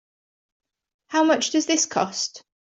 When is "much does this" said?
1.23-1.85